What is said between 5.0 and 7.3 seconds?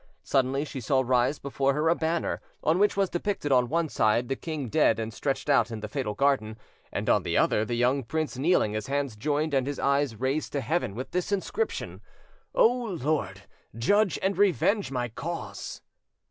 stretched out in the fatal garden, and on